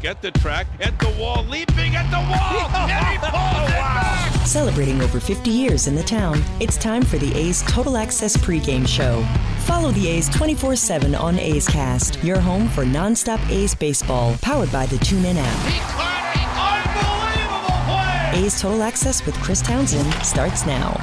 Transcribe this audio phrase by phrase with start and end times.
[0.00, 3.72] back at the track, at the wall, leaping at the wall, and he pulls it
[3.72, 4.46] back.
[4.46, 8.86] Celebrating over 50 years in the town, it's time for the A's Total Access pregame
[8.86, 9.22] show.
[9.60, 14.72] Follow the A's 24 7 on A's Cast, your home for nonstop A's baseball, powered
[14.72, 15.72] by the TuneIn app.
[15.72, 18.46] He caught an unbelievable play.
[18.46, 20.98] A's Total Access with Chris Townsend starts now.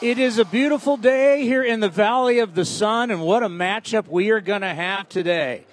[0.00, 3.48] It is a beautiful day here in the Valley of the Sun, and what a
[3.48, 5.64] matchup we are going to have today.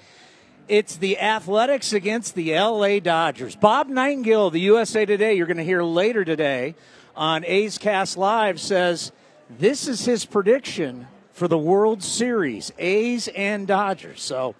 [0.67, 3.55] It's the Athletics against the LA Dodgers.
[3.55, 6.73] Bob Nightingale the USA Today, you're going to hear later today
[7.15, 9.11] on A's Cast Live, says
[9.47, 14.23] this is his prediction for the World Series, A's and Dodgers.
[14.23, 14.55] So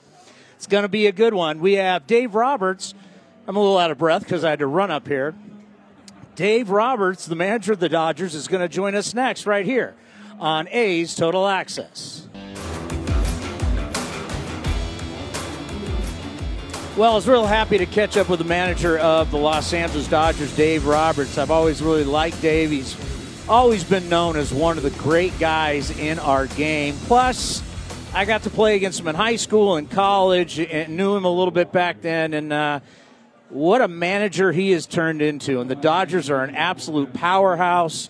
[0.56, 1.59] it's going to be a good one.
[1.59, 2.94] We have Dave Roberts.
[3.48, 5.33] I'm a little out of breath because I had to run up here.
[6.36, 9.95] Dave Roberts, the manager of the Dodgers, is going to join us next right here
[10.39, 12.25] on A's Total Access.
[16.98, 20.08] Well, I was real happy to catch up with the manager of the Los Angeles
[20.08, 21.38] Dodgers, Dave Roberts.
[21.38, 22.72] I've always really liked Dave.
[22.72, 22.96] He's
[23.50, 26.96] always been known as one of the great guys in our game.
[27.04, 27.62] Plus,
[28.14, 31.30] I got to play against him in high school and college and knew him a
[31.30, 32.34] little bit back then.
[32.34, 32.80] And uh,
[33.50, 35.60] what a manager he has turned into.
[35.60, 38.08] And the Dodgers are an absolute powerhouse.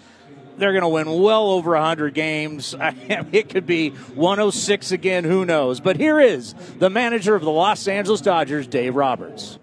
[0.57, 2.75] They're going to win well over 100 games.
[2.79, 5.79] it could be 106 again, who knows.
[5.79, 9.59] But here is the manager of the Los Angeles Dodgers, Dave Roberts.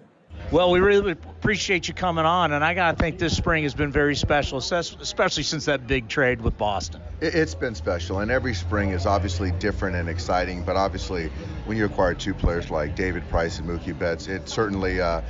[0.52, 3.72] Well, we really appreciate you coming on, and I got to think this spring has
[3.72, 7.00] been very special, especially since that big trade with Boston.
[7.22, 10.62] It's been special, and every spring is obviously different and exciting.
[10.62, 11.28] But obviously,
[11.64, 15.22] when you acquire two players like David Price and Mookie Betts, it certainly uh,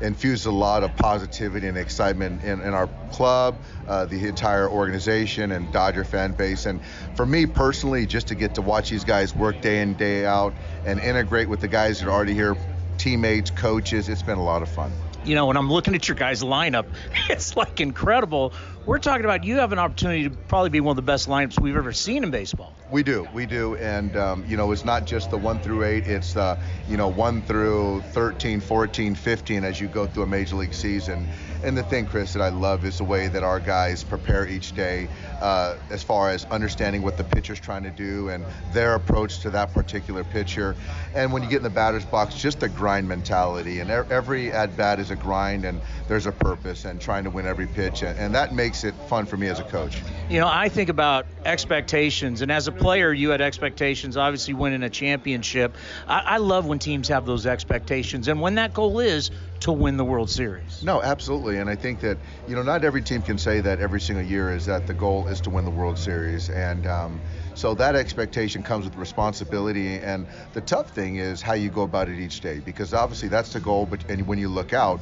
[0.00, 5.52] infused a lot of positivity and excitement in, in our club, uh, the entire organization,
[5.52, 6.64] and Dodger fan base.
[6.64, 6.80] And
[7.16, 10.54] for me personally, just to get to watch these guys work day in, day out
[10.86, 12.56] and integrate with the guys that are already here,
[13.00, 14.92] teammates, coaches, it's been a lot of fun.
[15.24, 16.86] You know, when I'm looking at your guys' lineup,
[17.28, 18.52] it's like incredible.
[18.86, 21.60] We're talking about you have an opportunity to probably be one of the best lineups
[21.60, 22.79] we've ever seen in baseball.
[22.90, 26.08] We do, we do, and um, you know, it's not just the one through eight;
[26.08, 30.56] it's uh, you know one through 13, 14, 15 as you go through a major
[30.56, 31.28] league season.
[31.62, 34.74] And the thing, Chris, that I love is the way that our guys prepare each
[34.74, 35.08] day,
[35.40, 39.50] uh, as far as understanding what the pitcher's trying to do and their approach to
[39.50, 40.74] that particular pitcher.
[41.14, 43.80] And when you get in the batter's box, just a grind mentality.
[43.80, 47.46] And every at bat is a grind, and there's a purpose, and trying to win
[47.46, 50.00] every pitch, and, and that makes it fun for me as a coach.
[50.30, 54.16] You know, I think about expectations, and as a player, you had expectations.
[54.16, 55.76] Obviously, winning a championship.
[56.08, 59.30] I, I love when teams have those expectations, and when that goal is
[59.60, 60.82] to win the World Series.
[60.82, 61.58] No, absolutely.
[61.58, 64.54] And I think that, you know, not every team can say that every single year
[64.54, 66.48] is that the goal is to win the World Series.
[66.48, 67.20] And um,
[67.54, 69.96] so that expectation comes with responsibility.
[69.96, 73.52] And the tough thing is how you go about it each day, because obviously that's
[73.52, 73.86] the goal.
[73.86, 75.00] But and when you look out,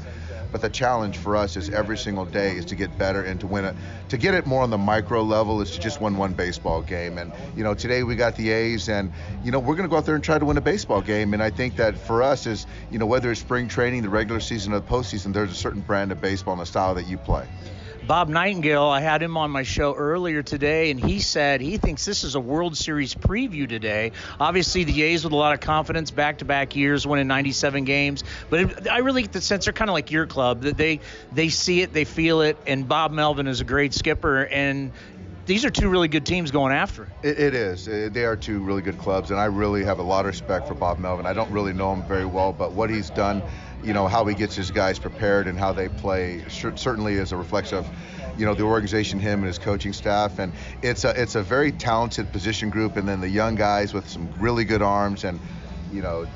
[0.51, 3.47] but the challenge for us is every single day is to get better and to
[3.47, 3.77] win it.
[4.09, 7.19] To get it more on the micro level is to just win one baseball game.
[7.19, 9.13] And you know, today we got the A's, and
[9.45, 11.35] you know we're going to go out there and try to win a baseball game.
[11.35, 14.41] And I think that for us is you know whether it's spring training, the regular
[14.41, 17.19] season, or the postseason, there's a certain brand of baseball and a style that you
[17.19, 17.47] play.
[18.09, 22.07] Bob Nightingale, I had him on my show earlier today, and he said he thinks
[22.07, 24.13] this is a World Series preview today.
[24.41, 28.25] Obviously, the A's with a lot of confidence, back-to-back years, winning 97 games.
[28.49, 31.01] But it, I really get the sense they're kind of like your club that they
[31.33, 34.91] they see it, they feel it, and Bob Melvin is a great skipper, and
[35.45, 37.29] these are two really good teams going after it.
[37.29, 37.39] it.
[37.39, 37.89] It is.
[37.89, 40.67] Uh, they are two really good clubs, and I really have a lot of respect
[40.67, 41.27] for Bob Melvin.
[41.27, 43.43] I don't really know him very well, but what he's done
[43.83, 47.37] you know how he gets his guys prepared and how they play certainly is a
[47.37, 47.89] reflection of
[48.37, 50.39] you know the organization him and his coaching staff.
[50.39, 50.53] And
[50.83, 52.97] it's a it's a very talented position group.
[52.97, 55.25] And then the young guys with some really good arms.
[55.25, 55.41] And
[55.93, 56.27] you know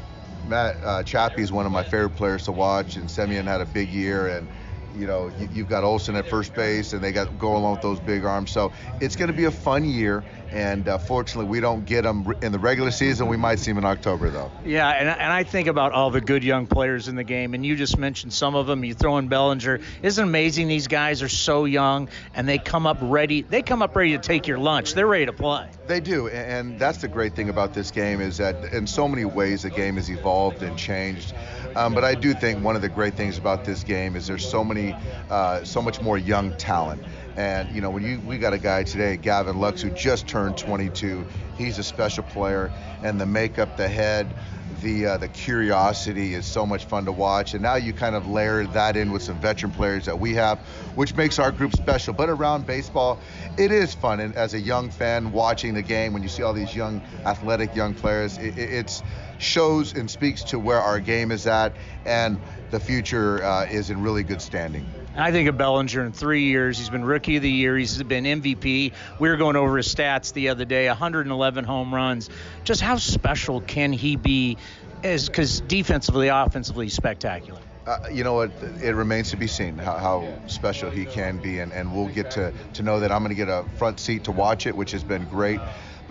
[0.46, 2.96] Matt uh, Chappie is one of my favorite players to watch.
[2.96, 4.28] And Semien had a big year.
[4.28, 4.48] And
[4.96, 7.82] you know, you, you've got Olson at first base, and they got go along with
[7.82, 8.50] those big arms.
[8.50, 10.24] So it's going to be a fun year.
[10.50, 13.26] And uh, fortunately, we don't get them in the regular season.
[13.26, 14.50] We might see them in October, though.
[14.66, 17.64] Yeah, and, and I think about all the good young players in the game, and
[17.64, 18.84] you just mentioned some of them.
[18.84, 19.80] You throw in Bellinger.
[20.02, 20.68] Isn't it amazing?
[20.68, 23.40] These guys are so young, and they come up ready.
[23.40, 24.92] They come up ready to take your lunch.
[24.92, 25.70] They're ready to play.
[25.86, 29.24] They do, and that's the great thing about this game is that in so many
[29.24, 31.32] ways the game has evolved and changed.
[31.74, 34.46] Um, but I do think one of the great things about this game is there's
[34.46, 37.02] so many, uh, so much more young talent.
[37.36, 40.58] And you know, when you we got a guy today, Gavin Lux, who just turned
[40.58, 41.24] 22.
[41.56, 44.34] He's a special player, and the makeup, the head,
[44.82, 47.54] the uh, the curiosity is so much fun to watch.
[47.54, 50.58] And now you kind of layer that in with some veteran players that we have,
[50.94, 52.12] which makes our group special.
[52.12, 53.20] But around baseball,
[53.56, 54.20] it is fun.
[54.20, 57.74] And as a young fan watching the game, when you see all these young, athletic
[57.74, 59.02] young players, it, it's
[59.42, 62.40] shows and speaks to where our game is at, and
[62.70, 64.86] the future uh, is in really good standing.
[65.14, 66.78] I think of Bellinger in three years.
[66.78, 67.76] He's been Rookie of the Year.
[67.76, 68.92] He's been MVP.
[69.18, 72.30] We were going over his stats the other day 111 home runs.
[72.64, 74.56] Just how special can he be?
[75.02, 77.60] Because defensively, offensively, spectacular.
[77.86, 78.52] Uh, you know what?
[78.80, 82.30] It remains to be seen how, how special he can be, and, and we'll get
[82.32, 84.92] to, to know that I'm going to get a front seat to watch it, which
[84.92, 85.60] has been great.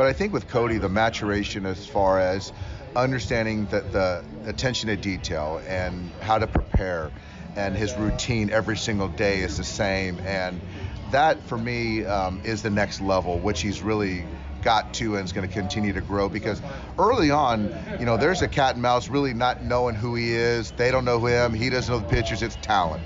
[0.02, 2.52] But I think with Cody, the maturation as far as
[2.96, 7.12] understanding the, the attention to detail and how to prepare
[7.56, 10.20] and his routine every single day is the same.
[10.22, 10.60] And
[11.12, 14.26] that for me um, is the next level, which he's really
[14.64, 16.64] got to and is going to continue to grow because
[16.98, 20.72] early on, you know, there's a cat and mouse really not knowing who he is.
[20.72, 21.54] They don't know him.
[21.54, 22.42] He doesn't know the pitchers.
[22.42, 23.04] It's talent.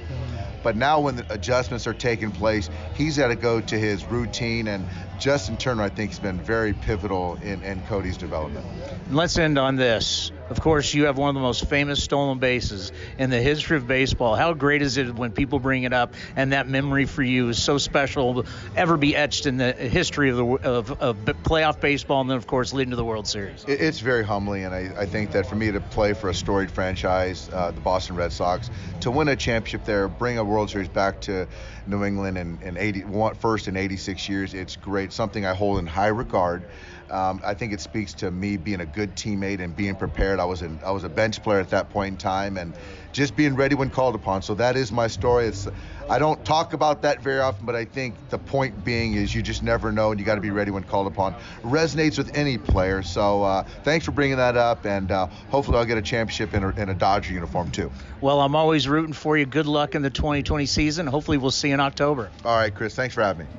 [0.65, 4.67] But now when the adjustments are taking place, he's got to go to his routine.
[4.67, 4.87] And
[5.19, 8.65] Justin Turner, I think, has been very pivotal in, in Cody's development.
[9.11, 10.31] Let's end on this.
[10.49, 13.87] Of course, you have one of the most famous stolen bases in the history of
[13.87, 14.35] baseball.
[14.35, 17.61] How great is it when people bring it up, and that memory for you is
[17.61, 18.45] so special,
[18.75, 22.45] ever be etched in the history of the of, of playoff baseball, and then of
[22.45, 23.65] course leading to the World Series.
[23.67, 26.69] It's very humbling, and I, I think that for me to play for a storied
[26.69, 28.69] franchise, uh, the Boston Red Sox,
[29.01, 31.47] to win a championship there, bring a World Series back to
[31.87, 33.05] New England in, in 80,
[33.39, 35.13] first in 86 years, it's great.
[35.13, 36.63] Something I hold in high regard.
[37.11, 40.39] Um, I think it speaks to me being a good teammate and being prepared.
[40.39, 42.73] I was in, I was a bench player at that point in time, and
[43.11, 44.41] just being ready when called upon.
[44.41, 45.47] So that is my story.
[45.47, 45.67] It's
[46.09, 49.41] I don't talk about that very often, but I think the point being is you
[49.41, 51.35] just never know, and you got to be ready when called upon.
[51.63, 53.01] Resonates with any player.
[53.01, 56.63] So uh, thanks for bringing that up, and uh, hopefully I'll get a championship in
[56.63, 57.91] a, in a Dodger uniform too.
[58.21, 59.45] Well, I'm always rooting for you.
[59.45, 61.07] Good luck in the 2020 season.
[61.07, 62.29] Hopefully we'll see you in October.
[62.43, 62.95] All right, Chris.
[62.95, 63.51] Thanks for having me.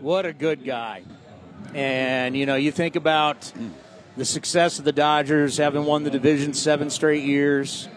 [0.00, 1.02] What a good guy.
[1.74, 3.52] And, you know, you think about
[4.16, 7.88] the success of the Dodgers, having won the division seven straight years,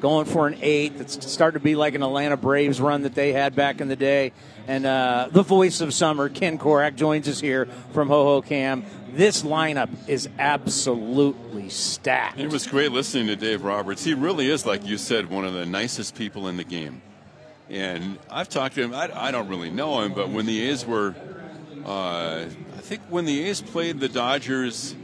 [0.00, 0.94] going for an eight.
[0.98, 3.96] It's starting to be like an Atlanta Braves run that they had back in the
[3.96, 4.32] day.
[4.66, 8.84] And uh, the voice of summer, Ken Korach, joins us here from Hohokam.
[9.12, 12.38] This lineup is absolutely stacked.
[12.38, 14.04] It was great listening to Dave Roberts.
[14.04, 17.02] He really is, like you said, one of the nicest people in the game.
[17.68, 18.94] And I've talked to him.
[18.94, 21.14] I, I don't really know him, but when the A's were
[21.84, 22.46] uh,
[22.90, 24.96] think when the A's played the Dodgers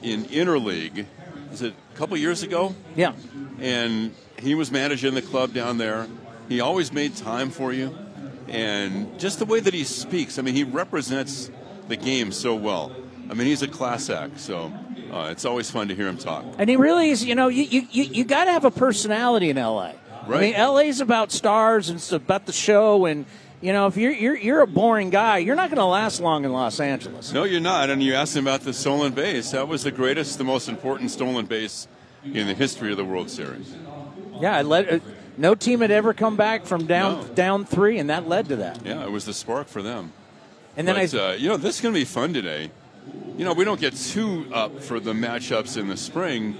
[0.00, 1.06] in interleague,
[1.52, 2.72] is it a couple years ago?
[2.94, 3.14] Yeah.
[3.58, 6.06] And he was managing the club down there.
[6.48, 7.92] He always made time for you,
[8.46, 10.38] and just the way that he speaks.
[10.38, 11.50] I mean, he represents
[11.88, 12.92] the game so well.
[13.28, 14.38] I mean, he's a class act.
[14.38, 14.72] So
[15.10, 16.44] uh, it's always fun to hear him talk.
[16.58, 17.24] And he really is.
[17.24, 19.96] You know, you you, you got to have a personality in L.A.
[20.28, 20.54] Right.
[20.54, 23.26] I mean, LA's about stars and it's about the show and
[23.64, 26.44] you know, if you're you're, you're a boring guy, you're not going to last long
[26.44, 27.32] in Los Angeles.
[27.32, 27.88] No, you're not.
[27.88, 29.52] And you asked him about the stolen base.
[29.52, 31.88] That was the greatest, the most important stolen base
[32.24, 33.74] in the history of the World Series.
[34.38, 34.98] Yeah, it led, uh,
[35.38, 37.34] no team had ever come back from down No.
[37.34, 38.84] down three, and that led to that.
[38.84, 40.12] Yeah, it was the spark for them.
[40.76, 42.70] And then but, I, uh, you know, this is going to be fun today.
[43.38, 46.54] You know, we don't get too up for the matchups in the spring,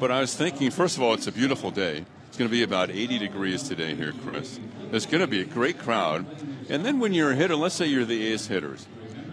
[0.00, 2.04] but I was thinking, first of all, it's a beautiful day.
[2.28, 4.58] It's going to be about 80 degrees today here, Chris.
[4.90, 6.24] There's going to be a great crowd.
[6.68, 8.86] And then when you're a hitter, let's say you're the ace hitters,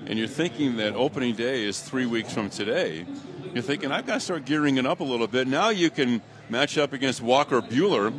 [0.08, 3.06] and you're thinking that opening day is three weeks from today,
[3.54, 5.48] you're thinking, I've got to start gearing it up a little bit.
[5.48, 8.14] Now you can match up against Walker Buehler,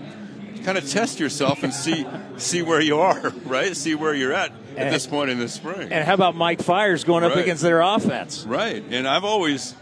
[0.64, 2.04] kind of test yourself and see
[2.38, 3.76] see where you are, right?
[3.76, 5.92] See where you're at at And- this point in the spring.
[5.92, 7.42] and how about Mike Fiers going up Right.
[7.42, 8.44] against their offense?
[8.44, 9.74] Right, and I've always,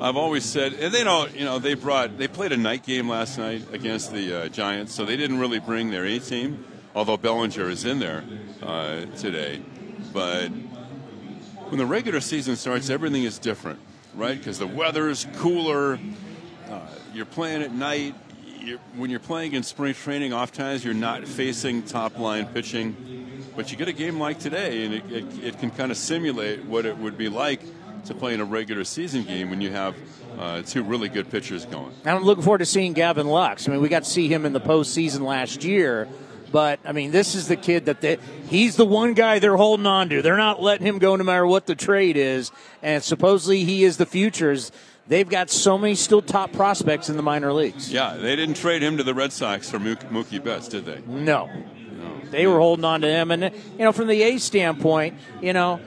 [0.00, 3.08] I've always said, and they don't, you know, they brought, they played a night game
[3.08, 7.16] last night against the uh, Giants, so they didn't really bring their A team, although
[7.16, 8.24] Bellinger is in there
[8.62, 9.62] uh, today.
[10.12, 10.48] But
[11.68, 13.80] when the regular season starts, everything is different,
[14.14, 14.36] right?
[14.36, 15.98] Because the weather's cooler,
[16.68, 16.80] uh,
[17.14, 18.14] you're playing at night,
[18.60, 23.70] you're, when you're playing in spring training, oftentimes you're not facing top line pitching, but
[23.70, 26.86] you get a game like today, and it, it, it can kind of simulate what
[26.86, 27.60] it would be like
[28.04, 29.94] to play in a regular season game when you have
[30.38, 31.92] uh, two really good pitchers going.
[32.04, 33.68] I'm looking forward to seeing Gavin Lux.
[33.68, 36.08] I mean, we got to see him in the postseason last year.
[36.52, 38.18] But I mean, this is the kid that they,
[38.48, 40.20] he's the one guy they're holding on to.
[40.20, 42.52] They're not letting him go no matter what the trade is.
[42.82, 44.54] And supposedly he is the future.
[45.08, 47.90] They've got so many still top prospects in the minor leagues.
[47.90, 51.00] Yeah, they didn't trade him to the Red Sox for Mookie Betts, did they?
[51.06, 51.46] No.
[51.46, 52.20] no.
[52.30, 53.30] They were holding on to him.
[53.30, 55.80] And, you know, from the A standpoint, you know,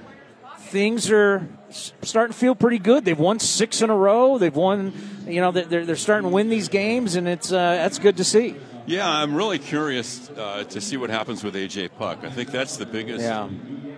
[0.57, 3.05] things are starting to feel pretty good.
[3.05, 4.37] They've won six in a row.
[4.37, 4.93] They've won,
[5.27, 8.23] you know, they're, they're starting to win these games, and it's uh, that's good to
[8.23, 8.55] see.
[8.87, 12.19] Yeah, I'm really curious uh, to see what happens with AJ Puk.
[12.23, 13.23] I think that's the biggest.
[13.23, 13.49] Yeah.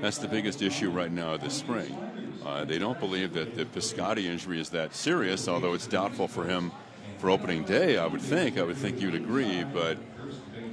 [0.02, 1.98] That's the biggest issue right now this spring.
[2.46, 6.46] Uh, they don't believe that the Piscotty injury is that serious, although it's doubtful for
[6.46, 6.72] him
[7.18, 7.98] for opening day.
[7.98, 8.58] I would think.
[8.58, 9.98] I would think you'd agree, but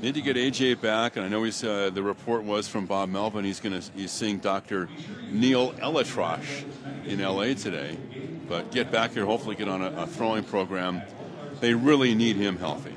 [0.01, 1.65] need to get AJ back, and I know he's.
[1.65, 3.45] Uh, the report was from Bob Melvin.
[3.45, 3.91] He's going to.
[3.97, 4.89] He's seeing Dr.
[5.31, 6.65] Neal ElAttrache
[7.07, 7.99] in LA today,
[8.49, 9.25] but get back here.
[9.25, 11.03] Hopefully, get on a, a throwing program.
[11.61, 12.95] They really need him healthy.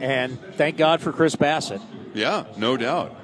[0.00, 1.82] And thank God for Chris Bassitt.
[2.14, 3.14] Yeah, no doubt.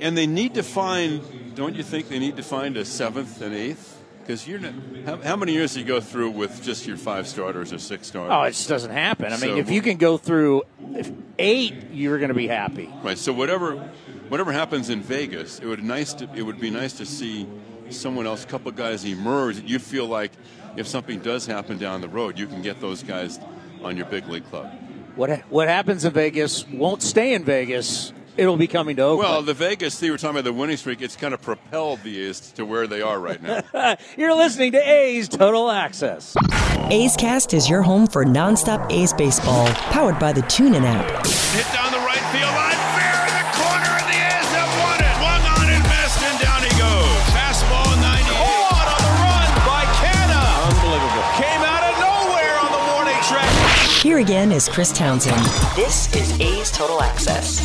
[0.00, 1.54] And they need to find.
[1.54, 3.94] Don't you think they need to find a seventh and eighth?
[4.20, 4.72] Because you're not,
[5.04, 8.06] how, how, many years do you go through with just your five starters or six
[8.06, 8.32] starters?
[8.32, 9.30] Oh, it just doesn't happen.
[9.30, 10.62] I so, mean, if you can go through
[11.38, 12.90] eight, you're going to be happy.
[13.02, 13.18] Right.
[13.18, 13.76] So whatever,
[14.30, 17.46] whatever happens in Vegas, it would nice to, it would be nice to see
[17.90, 19.60] someone else, a couple of guys emerge.
[19.60, 20.32] You feel like
[20.76, 23.38] if something does happen down the road, you can get those guys
[23.82, 24.72] on your big league club.
[25.16, 29.30] What what happens in Vegas won't stay in Vegas it'll be coming to Oakland.
[29.30, 32.20] Well, the Vegas, you were talking about the winning streak, it's kind of propelled the
[32.20, 33.96] A's to where they are right now.
[34.16, 36.36] You're listening to A's Total Access.
[36.90, 41.26] A's Cast is your home for nonstop A's baseball, powered by the TuneIn app.
[41.26, 41.93] Hit down
[54.14, 55.44] Here again is Chris Townsend.
[55.74, 57.63] This is A's Total Access.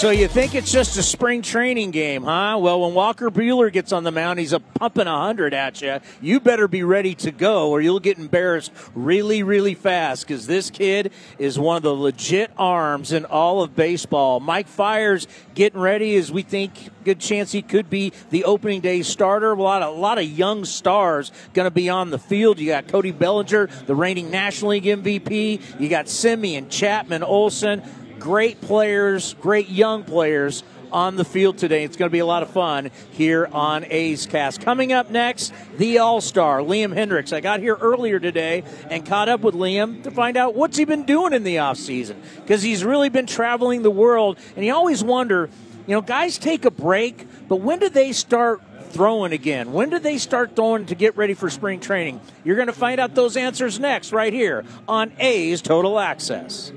[0.00, 2.56] So you think it's just a spring training game, huh?
[2.58, 6.00] Well, when Walker Buehler gets on the mound, he's a pumping a hundred at you.
[6.22, 10.26] You better be ready to go, or you'll get embarrassed really, really fast.
[10.26, 14.40] Because this kid is one of the legit arms in all of baseball.
[14.40, 16.72] Mike Fiers getting ready, as we think
[17.04, 19.52] good chance he could be the opening day starter.
[19.52, 22.58] A lot of a lot of young stars going to be on the field.
[22.58, 25.78] You got Cody Bellinger, the reigning National League MVP.
[25.78, 27.82] You got Semien, Chapman, Olson
[28.20, 30.62] great players, great young players
[30.92, 31.84] on the field today.
[31.84, 34.60] It's going to be a lot of fun here on A's Cast.
[34.60, 37.32] Coming up next, the All Star, Liam Hendriks.
[37.32, 40.84] I got here earlier today and caught up with Liam to find out what's he
[40.84, 44.38] been doing in the offseason because he's really been traveling the world.
[44.56, 45.48] And you always wonder,
[45.86, 48.60] you know, guys take a break, but when do they start
[48.90, 49.72] throwing again?
[49.72, 52.20] When do they start throwing to get ready for spring training?
[52.44, 56.72] You're going to find out those answers next, right here on A's Total Access.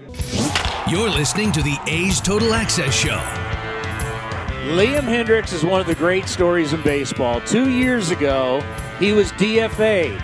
[0.94, 3.18] You're listening to the A's Total Access Show.
[4.76, 7.42] Liam Hendriks is one of the great stories in baseball.
[7.42, 8.62] Two years ago,
[9.00, 10.24] he was DFA'd.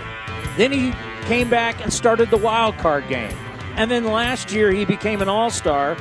[0.56, 3.36] Then he came back and started the wild card game.
[3.74, 5.96] And then last year, he became an all star.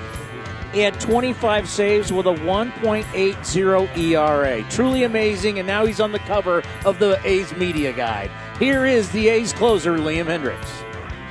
[0.71, 4.63] He had 25 saves with a 1.80 ERA.
[4.69, 8.29] Truly amazing, and now he's on the cover of the A's media guide.
[8.59, 10.85] Here is the A's closer, Liam Hendriks.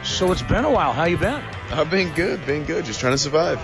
[0.05, 0.93] So it's been a while.
[0.93, 1.45] How you been?
[1.71, 3.61] I've been good, been good, just trying to survive.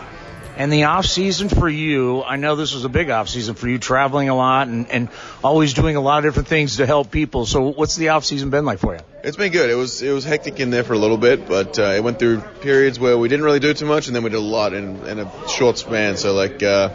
[0.57, 3.67] And the off season for you, I know this was a big off season for
[3.67, 5.09] you, traveling a lot and, and
[5.43, 7.45] always doing a lot of different things to help people.
[7.45, 9.01] So what's the off season been like for you?
[9.25, 9.69] It's been good.
[9.69, 12.21] It was it was hectic in there for a little bit, but uh, it went
[12.21, 14.75] through periods where we didn't really do too much, and then we did a lot
[14.75, 16.17] in, in a short span.
[16.17, 16.63] So like.
[16.63, 16.91] Uh,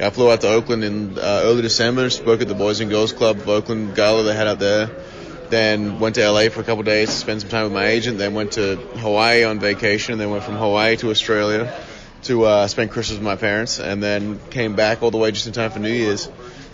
[0.00, 3.12] I flew out to Oakland in uh, early December, spoke at the Boys and Girls
[3.12, 4.90] Club of Oakland Gala they had out there.
[5.52, 8.16] Then went to LA for a couple days to spend some time with my agent.
[8.16, 10.16] Then went to Hawaii on vacation.
[10.16, 11.70] Then went from Hawaii to Australia
[12.22, 15.46] to uh, spend Christmas with my parents, and then came back all the way just
[15.46, 16.30] in time for New Year's.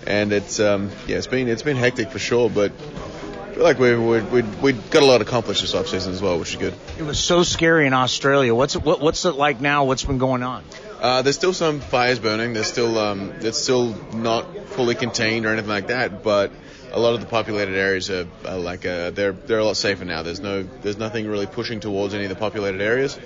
[0.06, 3.80] And it's um, yeah, it's been it's been hectic for sure, but I feel like
[3.80, 6.74] we we we we got a lot accomplished this offseason as well, which is good.
[7.00, 8.54] It was so scary in Australia.
[8.54, 9.86] What's it, what, what's it like now?
[9.86, 10.62] What's been going on?
[11.00, 12.52] Uh, there's still some fires burning.
[12.52, 16.52] There's still um, it's still not fully contained or anything like that, but
[16.92, 20.04] a lot of the populated areas are, are like uh, they're they're a lot safer
[20.04, 20.22] now.
[20.22, 23.18] There's no there's nothing really pushing towards any of the populated areas,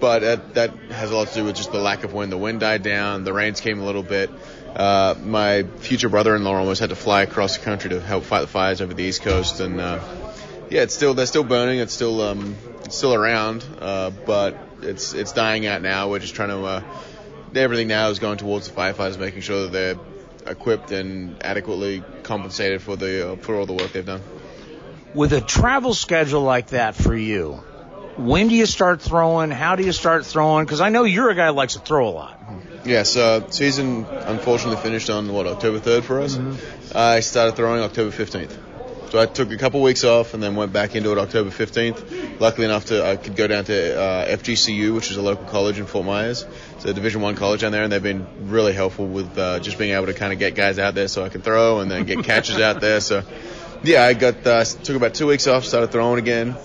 [0.00, 2.32] but that, that has a lot to do with just the lack of wind.
[2.32, 4.30] The wind died down, the rains came a little bit.
[4.74, 8.48] Uh, my future brother-in-law almost had to fly across the country to help fight the
[8.48, 10.00] fires over the east coast, and uh,
[10.70, 11.78] yeah, it's still they're still burning.
[11.78, 16.10] It's still um, it's still around, uh, but it's it's dying out now.
[16.10, 16.64] We're just trying to.
[16.64, 16.82] Uh,
[17.54, 19.98] everything now is going towards the firefighters, making sure that they're
[20.46, 24.22] equipped and adequately compensated for the uh, for all the work they've done.
[25.14, 27.62] With a travel schedule like that for you,
[28.16, 29.50] when do you start throwing?
[29.50, 30.64] How do you start throwing?
[30.64, 32.40] Because I know you're a guy that likes to throw a lot.
[32.84, 36.38] Yes, uh, season unfortunately finished on what October 3rd for us.
[36.94, 38.56] I started throwing October 15th.
[39.14, 42.40] So I took a couple weeks off and then went back into it October 15th.
[42.40, 45.78] Luckily enough to I could go down to uh, FGCU, which is a local college
[45.78, 46.44] in Fort Myers.
[46.74, 49.78] It's a Division One college down there, and they've been really helpful with uh, just
[49.78, 52.06] being able to kind of get guys out there so I can throw and then
[52.06, 53.00] get catches out there.
[53.00, 53.22] So
[53.84, 56.56] yeah, I got uh, took about two weeks off, started throwing again.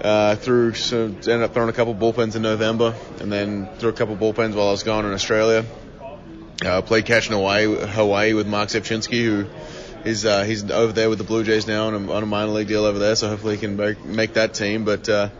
[0.00, 4.16] Uh, so ended up throwing a couple bullpens in November, and then threw a couple
[4.16, 5.66] bullpens while I was gone in Australia.
[6.64, 9.46] Uh, played catch in Hawaii, Hawaii with Mark Zepchinski, who
[10.04, 12.52] is uh, he's over there with the Blue Jays now on a, on a minor
[12.52, 14.84] league deal over there, so hopefully he can make, make that team.
[14.84, 15.30] But uh,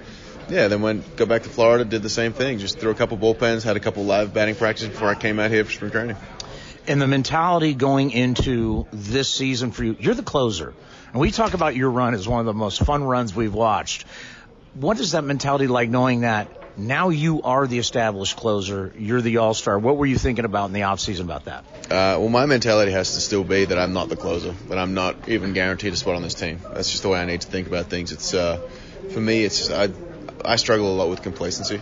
[0.49, 3.17] yeah, then went go back to Florida, did the same thing, just threw a couple
[3.17, 6.17] bullpens, had a couple live batting practices before I came out here for spring training.
[6.87, 10.75] And the mentality going into this season for you, you're the closer.
[11.13, 14.07] And we talk about your run as one of the most fun runs we've watched.
[14.75, 19.39] What is that mentality like knowing that now you are the established closer, you're the
[19.39, 19.79] all-star?
[19.79, 21.65] What were you thinking about in the offseason about that?
[21.85, 24.95] Uh, well, my mentality has to still be that I'm not the closer, that I'm
[24.95, 26.61] not even guaranteed a spot on this team.
[26.75, 28.13] That's just the way I need to think about things.
[28.13, 28.59] It's uh,
[29.13, 29.91] for me, it's I
[30.45, 31.81] I struggle a lot with complacency.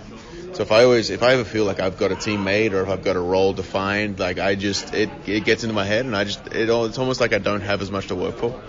[0.55, 2.83] So if I always, if I ever feel like I've got a team made or
[2.83, 6.05] if I've got a role defined, like I just, it, it gets into my head
[6.05, 8.37] and I just, it, all, it's almost like I don't have as much to work
[8.37, 8.61] for.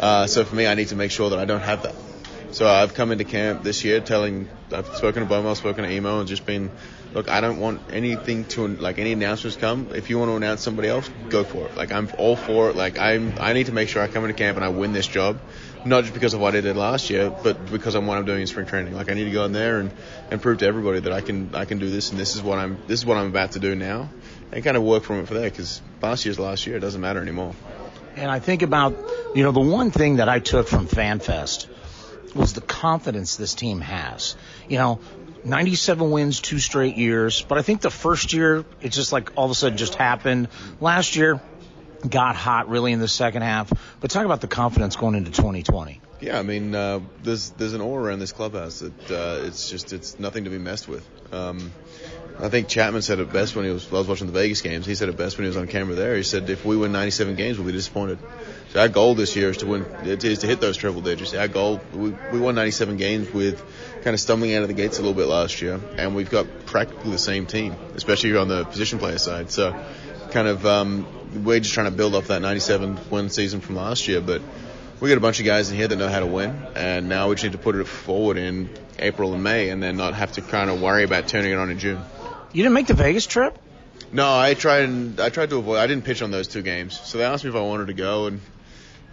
[0.00, 1.94] Uh, so for me, I need to make sure that I don't have that.
[2.54, 6.20] So I've come into camp this year telling, I've spoken to Bomo, spoken to Emo,
[6.20, 6.70] and just been,
[7.12, 9.88] look, I don't want anything to, like any announcements come.
[9.92, 11.76] If you want to announce somebody else, go for it.
[11.76, 12.76] Like I'm all for it.
[12.76, 15.08] Like I'm, I need to make sure I come into camp and I win this
[15.08, 15.40] job.
[15.84, 18.42] Not just because of what I did last year, but because of what I'm doing
[18.42, 18.94] in spring training.
[18.94, 19.90] Like I need to go in there and,
[20.30, 22.60] and prove to everybody that I can I can do this and this is what
[22.60, 24.10] I'm this is what I'm about to do now,
[24.52, 25.50] and kind of work from it for there.
[25.50, 27.56] Because last year's last year, it doesn't matter anymore.
[28.14, 28.96] And I think about,
[29.34, 31.66] you know, the one thing that I took from FanFest
[32.34, 34.36] was the confidence this team has.
[34.68, 35.00] You know,
[35.44, 39.44] 97 wins two straight years, but I think the first year it just like all
[39.44, 40.48] of a sudden just happened.
[40.80, 41.40] Last year
[42.08, 43.72] got hot really in the second half.
[44.00, 46.00] But talk about the confidence going into 2020.
[46.20, 49.92] Yeah, I mean, uh, there's there's an aura around this clubhouse that uh, it's just
[49.92, 51.06] it's nothing to be messed with.
[51.32, 51.72] Um,
[52.40, 54.86] I think Chapman said it best when he was I was watching the Vegas games.
[54.86, 56.16] He said it best when he was on camera there.
[56.16, 58.18] He said if we win 97 games, we'll be disappointed.
[58.70, 61.32] So our goal this year is to win is to hit those triple digits.
[61.32, 63.62] Our goal we we won 97 games with
[64.02, 66.66] kind of stumbling out of the gates a little bit last year, and we've got
[66.66, 69.52] practically the same team, especially on the position player side.
[69.52, 69.72] So
[70.32, 71.06] kind of um,
[71.44, 74.42] we're just trying to build off that 97 win season from last year, but
[75.00, 77.28] we got a bunch of guys in here that know how to win, and now
[77.28, 80.32] we just need to put it forward in April and May, and then not have
[80.32, 82.00] to kind of worry about turning it on in June.
[82.54, 83.58] You didn't make the Vegas trip?
[84.12, 85.78] No, I tried and I tried to avoid.
[85.78, 87.94] I didn't pitch on those two games, so they asked me if I wanted to
[87.94, 88.40] go, and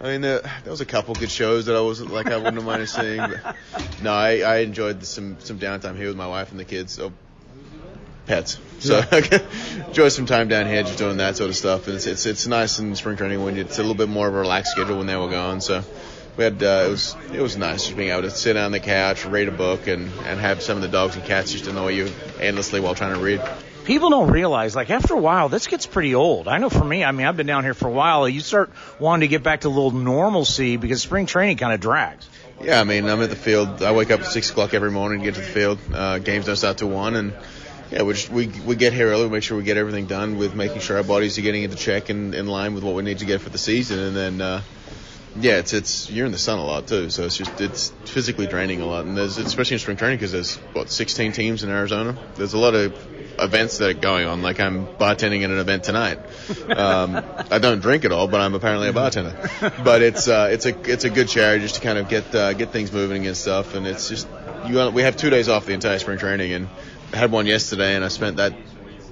[0.00, 2.54] I mean there, there was a couple good shows that I wasn't like I wouldn't
[2.54, 3.18] have minded seeing.
[3.18, 3.56] But
[4.00, 6.92] no, I, I enjoyed some some downtime here with my wife and the kids.
[6.92, 7.12] So
[8.26, 8.60] pets.
[8.78, 9.02] So
[9.88, 11.88] enjoy some time down here just doing that sort of stuff.
[11.88, 14.34] And it's, it's it's nice in spring training when it's a little bit more of
[14.34, 15.60] a relaxed schedule when they were gone.
[15.60, 15.82] So
[16.36, 18.80] we had uh, it was it was nice just being able to sit on the
[18.80, 21.88] couch, read a book, and and have some of the dogs and cats just annoy
[21.88, 23.42] you endlessly while trying to read.
[23.84, 26.46] People don't realize, like after a while, this gets pretty old.
[26.46, 28.28] I know for me, I mean, I've been down here for a while.
[28.28, 31.80] You start wanting to get back to a little normalcy because spring training kind of
[31.80, 32.28] drags.
[32.62, 33.82] Yeah, I mean, I'm at the field.
[33.82, 35.80] I wake up at six o'clock every morning to get to the field.
[35.92, 37.32] Uh, games don't start till one, and
[37.90, 40.38] yeah, we just we we get here early, we make sure we get everything done
[40.38, 43.02] with making sure our bodies are getting into check and in line with what we
[43.02, 44.40] need to get for the season, and then.
[44.40, 44.62] Uh,
[45.40, 48.46] yeah, it's it's you're in the sun a lot too, so it's just it's physically
[48.46, 51.70] draining a lot, and there's especially in spring training because there's what 16 teams in
[51.70, 52.16] Arizona.
[52.34, 52.94] There's a lot of
[53.38, 54.42] events that are going on.
[54.42, 56.18] Like I'm bartending at an event tonight.
[56.68, 59.34] Um, I don't drink at all, but I'm apparently a bartender.
[59.82, 62.52] But it's uh, it's a it's a good charity just to kind of get uh,
[62.52, 63.74] get things moving and stuff.
[63.74, 64.28] And it's just
[64.66, 66.68] you we have two days off the entire spring training, and
[67.12, 68.52] I had one yesterday, and I spent that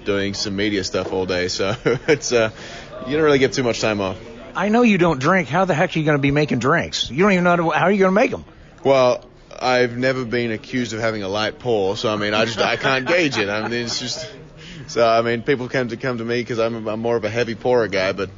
[0.04, 1.48] doing some media stuff all day.
[1.48, 2.50] So it's uh,
[3.06, 4.18] you don't really get too much time off.
[4.54, 5.48] I know you don't drink.
[5.48, 7.10] How the heck are you going to be making drinks?
[7.10, 8.44] You don't even know how are you going to make them.
[8.84, 9.24] Well,
[9.60, 12.76] I've never been accused of having a light pour, so I mean, I just I
[12.76, 13.48] can't gauge it.
[13.48, 14.30] I mean, it's just
[14.86, 17.30] so I mean, people come to come to me because I'm, I'm more of a
[17.30, 18.30] heavy pourer guy, but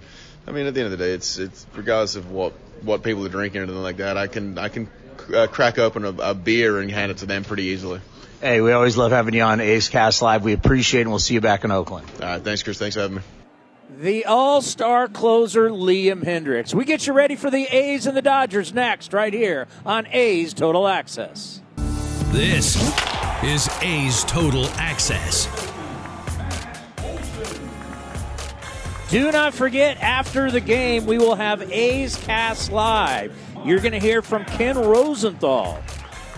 [0.47, 3.25] I mean, at the end of the day, it's it's regardless of what what people
[3.25, 4.91] are drinking or anything like that, I can I can
[5.35, 8.01] uh, crack open a, a beer and hand it to them pretty easily.
[8.41, 10.43] Hey, we always love having you on A's Cast Live.
[10.43, 12.09] We appreciate it, and we'll see you back in Oakland.
[12.15, 12.77] All right, thanks, Chris.
[12.79, 13.23] Thanks for having me.
[13.91, 16.73] The All Star closer, Liam Hendriks.
[16.75, 20.55] We get you ready for the A's and the Dodgers next, right here on A's
[20.55, 21.61] Total Access.
[22.31, 22.77] This
[23.45, 25.47] is A's Total Access.
[29.11, 33.37] Do not forget, after the game, we will have A's Cast Live.
[33.63, 35.83] You're going to hear from Ken Rosenthal.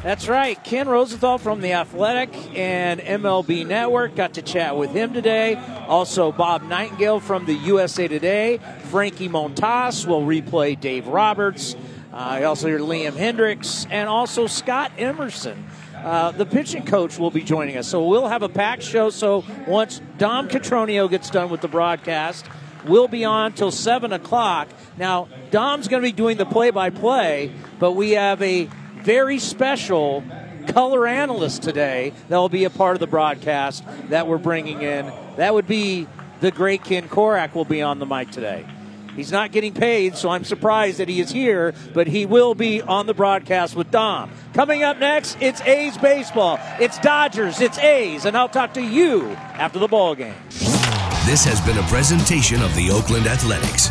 [0.05, 4.15] That's right, Ken Rosenthal from The Athletic and MLB Network.
[4.15, 5.55] Got to chat with him today.
[5.89, 8.61] Also, Bob Nightingale from the USA Today.
[8.91, 11.75] Frankie Montas will replay Dave Roberts.
[12.13, 15.67] Uh, also hear Liam Hendriks and also Scott Emerson.
[15.97, 17.89] Uh, the pitching coach will be joining us.
[17.89, 19.09] So we'll have a packed show.
[19.09, 22.45] So once Dom Catronio gets done with the broadcast,
[22.85, 24.69] we'll be on till 7 o'clock.
[24.99, 28.69] Now, Dom's going to be doing the play by play, but we have a
[29.05, 30.25] very special
[30.69, 35.13] color analyst today that will be a part of the broadcast that we're bringing in.
[35.37, 36.07] That would be
[36.41, 38.67] the great Ken Korach will be on the mic today.
[39.15, 42.83] He's not getting paid, so I'm surprised that he is here, but he will be
[42.83, 44.33] on the broadcast with Dom.
[44.55, 46.59] Coming up next, it's A's baseball.
[46.81, 50.35] It's Dodgers, it's A's, and I'll talk to you after the ball game.
[51.27, 53.91] This has been a presentation of the Oakland Athletics.